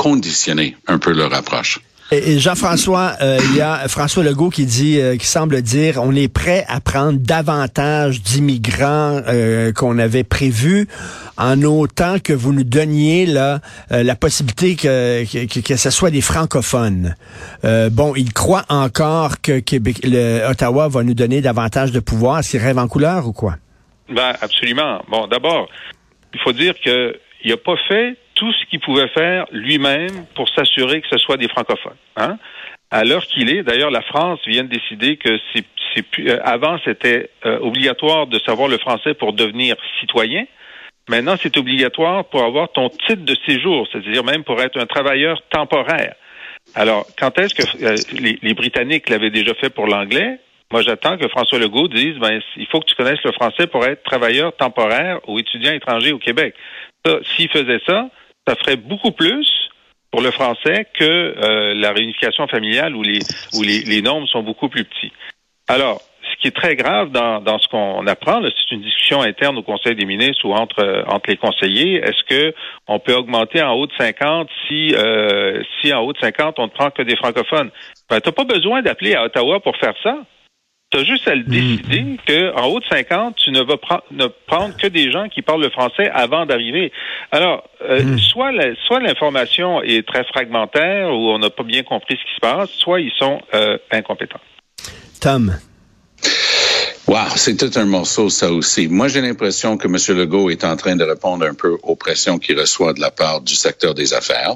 conditionner 0.00 0.76
un 0.86 0.98
peu 0.98 1.12
leur 1.12 1.34
approche. 1.34 1.78
Et 2.10 2.38
Jean-François, 2.38 3.12
euh, 3.20 3.38
il 3.50 3.56
y 3.56 3.60
a 3.60 3.86
François 3.86 4.24
Legault 4.24 4.48
qui 4.48 4.64
dit, 4.64 4.98
euh, 4.98 5.18
qui 5.18 5.26
semble 5.26 5.60
dire, 5.60 6.00
on 6.02 6.16
est 6.16 6.32
prêt 6.32 6.64
à 6.68 6.80
prendre 6.80 7.20
davantage 7.20 8.22
d'immigrants 8.22 9.20
euh, 9.28 9.72
qu'on 9.72 9.98
avait 9.98 10.24
prévu, 10.24 10.88
en 11.36 11.62
autant 11.62 12.18
que 12.18 12.32
vous 12.32 12.54
nous 12.54 12.64
donniez 12.64 13.26
là 13.26 13.60
la 13.90 14.14
possibilité 14.16 14.74
que, 14.74 15.24
que, 15.24 15.60
que 15.60 15.76
ce 15.76 15.90
soit 15.90 16.10
des 16.10 16.20
francophones. 16.20 17.14
bon, 17.62 18.14
il 18.16 18.32
croit 18.32 18.64
encore 18.68 19.40
que 19.40 19.60
Québec, 19.60 20.00
le, 20.02 20.48
Ottawa 20.50 20.88
va 20.88 21.02
nous 21.02 21.14
donner 21.14 21.42
davantage 21.42 21.92
de 21.92 22.00
pouvoir. 22.00 22.38
Est-ce 22.38 22.52
qu'il 22.52 22.60
rêve 22.60 22.78
en 22.78 22.88
couleur 22.88 23.26
ou 23.26 23.32
quoi? 23.32 23.56
Ben 24.08 24.32
absolument. 24.40 25.02
Bon, 25.08 25.26
d'abord, 25.28 25.68
il 26.34 26.40
faut 26.40 26.52
dire 26.52 26.74
que 26.84 27.14
il 27.42 27.50
n'a 27.50 27.56
pas 27.56 27.76
fait 27.88 28.16
tout 28.40 28.52
ce 28.54 28.64
qu'il 28.70 28.80
pouvait 28.80 29.08
faire 29.08 29.44
lui-même 29.52 30.24
pour 30.34 30.48
s'assurer 30.48 31.02
que 31.02 31.08
ce 31.08 31.18
soit 31.18 31.36
des 31.36 31.48
francophones. 31.48 31.98
Hein? 32.16 32.38
À 32.90 33.04
l'heure 33.04 33.26
qu'il 33.26 33.50
est, 33.50 33.62
d'ailleurs, 33.62 33.90
la 33.90 34.00
France 34.00 34.40
vient 34.46 34.64
de 34.64 34.70
décider 34.70 35.18
que 35.18 35.38
c'est, 35.52 35.66
euh, 36.20 36.40
avant 36.42 36.78
c'était 36.82 37.28
euh, 37.44 37.58
obligatoire 37.58 38.26
de 38.26 38.38
savoir 38.38 38.68
le 38.68 38.78
français 38.78 39.12
pour 39.12 39.34
devenir 39.34 39.76
citoyen. 40.00 40.44
Maintenant, 41.10 41.34
c'est 41.38 41.54
obligatoire 41.58 42.24
pour 42.24 42.42
avoir 42.42 42.72
ton 42.72 42.88
titre 42.88 43.26
de 43.26 43.36
séjour, 43.46 43.86
c'est-à-dire 43.92 44.24
même 44.24 44.42
pour 44.42 44.58
être 44.62 44.80
un 44.80 44.86
travailleur 44.86 45.42
temporaire. 45.50 46.14
Alors, 46.74 47.06
quand 47.18 47.38
est-ce 47.38 47.54
que 47.54 47.84
euh, 47.84 47.96
les, 48.18 48.38
les, 48.40 48.54
Britanniques 48.54 49.10
l'avaient 49.10 49.30
déjà 49.30 49.52
fait 49.52 49.70
pour 49.70 49.86
l'anglais? 49.86 50.38
Moi, 50.72 50.80
j'attends 50.80 51.18
que 51.18 51.28
François 51.28 51.58
Legault 51.58 51.88
dise, 51.88 52.16
ben, 52.18 52.40
il 52.56 52.66
faut 52.68 52.80
que 52.80 52.86
tu 52.86 52.94
connaisses 52.94 53.22
le 53.22 53.32
français 53.32 53.66
pour 53.66 53.84
être 53.84 54.02
travailleur 54.02 54.56
temporaire 54.56 55.18
ou 55.28 55.38
étudiant 55.38 55.72
étranger 55.72 56.12
au 56.12 56.18
Québec. 56.18 56.54
s'il 57.36 57.50
faisait 57.50 57.80
ça, 57.86 58.08
ça 58.50 58.56
ferait 58.56 58.76
beaucoup 58.76 59.12
plus 59.12 59.48
pour 60.10 60.22
le 60.22 60.32
français 60.32 60.86
que 60.98 61.04
euh, 61.04 61.74
la 61.74 61.92
réunification 61.92 62.48
familiale 62.48 62.96
où 62.96 63.02
les 63.02 63.20
où 63.54 63.62
les, 63.62 64.02
nombres 64.02 64.26
sont 64.28 64.42
beaucoup 64.42 64.68
plus 64.68 64.84
petits. 64.84 65.12
Alors, 65.68 66.00
ce 66.22 66.42
qui 66.42 66.48
est 66.48 66.56
très 66.56 66.74
grave 66.74 67.12
dans, 67.12 67.40
dans 67.40 67.60
ce 67.60 67.68
qu'on 67.68 68.04
apprend, 68.08 68.42
c'est 68.42 68.74
une 68.74 68.82
discussion 68.82 69.22
interne 69.22 69.56
au 69.58 69.62
Conseil 69.62 69.94
des 69.94 70.04
ministres 70.04 70.44
ou 70.44 70.52
entre 70.52 71.04
entre 71.06 71.30
les 71.30 71.36
conseillers. 71.36 71.96
Est-ce 71.98 72.24
que 72.28 72.54
on 72.88 72.98
peut 72.98 73.14
augmenter 73.14 73.62
en 73.62 73.74
haut 73.74 73.86
de 73.86 73.92
50 73.96 74.48
si 74.66 74.94
euh, 74.96 75.62
si 75.80 75.92
en 75.92 76.00
haut 76.00 76.12
de 76.12 76.18
50 76.18 76.58
on 76.58 76.64
ne 76.64 76.70
prend 76.70 76.90
que 76.90 77.02
des 77.02 77.16
francophones? 77.16 77.70
Ben, 78.08 78.20
t'as 78.20 78.32
pas 78.32 78.44
besoin 78.44 78.82
d'appeler 78.82 79.14
à 79.14 79.24
Ottawa 79.24 79.60
pour 79.60 79.76
faire 79.76 79.94
ça. 80.02 80.16
Tu 80.90 80.98
as 80.98 81.04
juste 81.04 81.28
à 81.28 81.36
le 81.36 81.44
décider 81.44 82.00
mm. 82.00 82.16
qu'en 82.26 82.66
haut 82.66 82.80
de 82.80 82.84
50, 82.84 83.36
tu 83.36 83.50
ne 83.52 83.60
vas 83.62 83.76
ne 84.10 84.26
prendre 84.46 84.76
que 84.76 84.88
des 84.88 85.12
gens 85.12 85.28
qui 85.28 85.40
parlent 85.40 85.62
le 85.62 85.70
français 85.70 86.10
avant 86.12 86.46
d'arriver. 86.46 86.90
Alors, 87.30 87.62
euh, 87.82 88.02
mm. 88.02 88.18
soit 88.18 88.50
soit 88.86 89.00
l'information 89.00 89.82
est 89.82 90.06
très 90.06 90.24
fragmentaire 90.24 91.10
ou 91.10 91.30
on 91.30 91.38
n'a 91.38 91.50
pas 91.50 91.62
bien 91.62 91.84
compris 91.84 92.16
ce 92.16 92.24
qui 92.24 92.34
se 92.34 92.40
passe, 92.40 92.70
soit 92.70 93.00
ils 93.00 93.12
sont 93.18 93.40
euh, 93.54 93.78
incompétents. 93.92 94.40
Tom. 95.20 95.52
Wow, 97.10 97.26
c'est 97.34 97.56
tout 97.56 97.76
un 97.76 97.86
morceau, 97.86 98.28
ça 98.28 98.52
aussi. 98.52 98.86
Moi, 98.86 99.08
j'ai 99.08 99.20
l'impression 99.20 99.76
que 99.76 99.88
M. 99.88 100.16
Legault 100.16 100.48
est 100.48 100.62
en 100.62 100.76
train 100.76 100.94
de 100.94 101.02
répondre 101.02 101.44
un 101.44 101.54
peu 101.54 101.76
aux 101.82 101.96
pressions 101.96 102.38
qu'il 102.38 102.56
reçoit 102.56 102.92
de 102.92 103.00
la 103.00 103.10
part 103.10 103.40
du 103.40 103.56
secteur 103.56 103.94
des 103.94 104.14
affaires. 104.14 104.54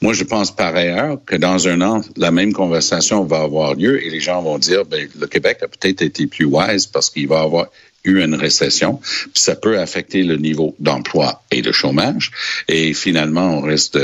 Moi, 0.00 0.12
je 0.12 0.22
pense 0.22 0.54
par 0.54 0.76
ailleurs 0.76 1.18
que 1.26 1.34
dans 1.34 1.66
un 1.66 1.80
an, 1.80 2.00
la 2.16 2.30
même 2.30 2.52
conversation 2.52 3.24
va 3.24 3.40
avoir 3.40 3.74
lieu 3.74 4.00
et 4.04 4.08
les 4.08 4.20
gens 4.20 4.40
vont 4.40 4.56
dire, 4.58 4.84
ben, 4.84 5.08
le 5.18 5.26
Québec 5.26 5.58
a 5.62 5.66
peut-être 5.66 6.02
été 6.02 6.28
plus 6.28 6.44
wise 6.44 6.86
parce 6.86 7.10
qu'il 7.10 7.26
va 7.26 7.40
avoir 7.40 7.66
eu 8.04 8.22
une 8.22 8.36
récession, 8.36 9.00
puis 9.02 9.42
ça 9.42 9.56
peut 9.56 9.80
affecter 9.80 10.22
le 10.22 10.36
niveau 10.36 10.76
d'emploi 10.78 11.42
et 11.50 11.60
de 11.60 11.72
chômage, 11.72 12.30
et 12.68 12.94
finalement, 12.94 13.58
on 13.58 13.62
risque 13.62 13.98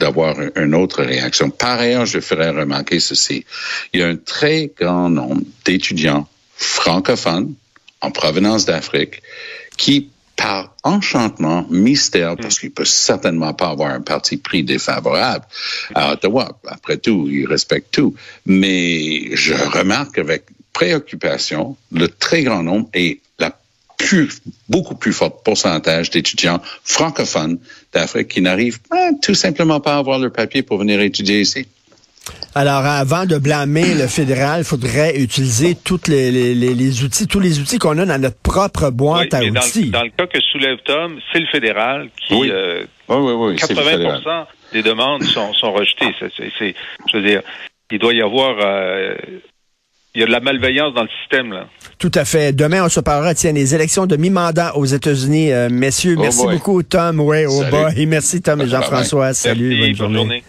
d'avoir 0.00 0.34
une 0.56 0.74
autre 0.74 1.04
réaction. 1.04 1.48
Par 1.48 1.78
ailleurs, 1.78 2.06
je 2.06 2.18
ferai 2.18 2.50
remarquer 2.50 2.98
ceci. 2.98 3.44
Il 3.92 4.00
y 4.00 4.02
a 4.02 4.08
un 4.08 4.16
très 4.16 4.72
grand 4.76 5.08
nombre 5.08 5.42
d'étudiants 5.64 6.26
francophones 6.60 7.54
en 8.02 8.10
provenance 8.10 8.66
d'Afrique 8.66 9.22
qui, 9.76 10.10
par 10.36 10.74
enchantement, 10.84 11.66
mystère, 11.70 12.36
parce 12.36 12.58
qu'il 12.58 12.70
peut 12.70 12.84
certainement 12.84 13.54
pas 13.54 13.68
avoir 13.68 13.90
un 13.90 14.00
parti 14.00 14.36
pris 14.36 14.62
défavorable 14.62 15.46
à 15.94 16.12
Ottawa. 16.12 16.58
Après 16.66 16.98
tout, 16.98 17.28
il 17.30 17.46
respecte 17.46 17.92
tout. 17.92 18.14
Mais 18.46 19.34
je 19.34 19.54
remarque 19.54 20.18
avec 20.18 20.44
préoccupation 20.72 21.76
le 21.92 22.08
très 22.08 22.42
grand 22.42 22.62
nombre 22.62 22.88
et 22.94 23.20
la 23.38 23.58
plus, 23.96 24.40
beaucoup 24.68 24.94
plus 24.94 25.12
fort 25.12 25.42
pourcentage 25.42 26.10
d'étudiants 26.10 26.62
francophones 26.84 27.58
d'Afrique 27.92 28.28
qui 28.28 28.40
n'arrivent 28.40 28.80
tout 29.22 29.34
simplement 29.34 29.80
pas 29.80 29.96
à 29.96 29.98
avoir 29.98 30.18
leur 30.18 30.32
papier 30.32 30.62
pour 30.62 30.78
venir 30.78 31.00
étudier 31.00 31.40
ici. 31.40 31.66
Alors, 32.54 32.84
avant 32.84 33.26
de 33.26 33.38
blâmer 33.38 33.94
le 33.94 34.06
fédéral, 34.08 34.60
il 34.60 34.64
faudrait 34.64 35.16
utiliser 35.16 35.76
toutes 35.76 36.08
les, 36.08 36.30
les, 36.30 36.54
les, 36.54 37.04
outils, 37.04 37.26
tous 37.26 37.40
les 37.40 37.60
outils 37.60 37.78
qu'on 37.78 37.96
a 37.98 38.04
dans 38.04 38.20
notre 38.20 38.40
propre 38.40 38.90
boîte 38.90 39.34
à 39.34 39.40
outils. 39.40 39.90
Dans, 39.90 40.02
le 40.02 40.10
cas 40.10 40.26
que 40.26 40.40
soulève 40.40 40.78
Tom, 40.84 41.18
c'est 41.32 41.40
le 41.40 41.46
fédéral 41.46 42.08
qui, 42.16 42.34
oui. 42.34 42.50
Euh, 42.50 42.84
oui, 43.08 43.54
80% 43.54 44.46
des 44.72 44.82
demandes 44.82 45.22
sont, 45.24 45.52
sont 45.54 45.72
rejetées. 45.72 46.14
C'est, 46.18 46.74
je 47.12 47.16
veux 47.16 47.22
dire, 47.22 47.42
il 47.90 47.98
doit 47.98 48.14
y 48.14 48.22
avoir 48.22 48.56
euh, 48.60 49.14
il 50.14 50.20
y 50.20 50.24
a 50.24 50.26
de 50.26 50.32
la 50.32 50.40
malveillance 50.40 50.94
dans 50.94 51.02
le 51.02 51.08
système. 51.20 51.52
Là. 51.52 51.66
Tout 51.98 52.10
à 52.14 52.24
fait. 52.24 52.52
Demain, 52.52 52.84
on 52.84 52.88
se 52.88 53.00
parlera, 53.00 53.34
tiens, 53.34 53.52
des 53.52 53.74
élections 53.74 54.06
de 54.06 54.16
mi-mandat 54.16 54.76
aux 54.76 54.84
États-Unis. 54.84 55.52
Euh, 55.52 55.68
messieurs, 55.70 56.16
oh 56.18 56.22
merci 56.22 56.46
beaucoup, 56.46 56.82
Tom. 56.82 57.20
Ouais, 57.20 57.46
au 57.46 57.62
bas. 57.70 57.90
Et 57.96 58.06
merci, 58.06 58.42
Tom 58.42 58.60
et 58.60 58.68
Jean-François. 58.68 59.34
Salut, 59.34 59.94
bonne, 59.96 60.14
journée. 60.14 60.42